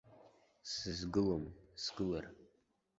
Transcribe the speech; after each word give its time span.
Сызгылом, 0.71 1.45
сгылар. 1.83 2.25